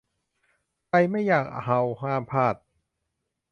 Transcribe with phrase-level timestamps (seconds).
[0.87, 2.55] ใครไม่อยากเอาต์ห้ามพลาด